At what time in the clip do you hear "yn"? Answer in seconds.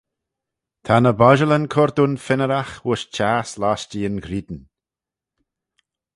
4.09-4.17